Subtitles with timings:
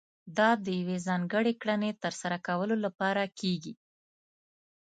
[0.37, 3.73] دا د يوې ځانګړې کړنې ترسره کولو لپاره کېږي.